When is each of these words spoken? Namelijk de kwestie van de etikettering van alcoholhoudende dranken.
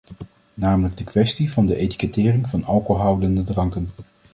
Namelijk 0.53 0.97
de 0.97 1.03
kwestie 1.03 1.51
van 1.51 1.65
de 1.65 1.75
etikettering 1.75 2.49
van 2.49 2.63
alcoholhoudende 2.63 3.43
dranken. 3.43 3.89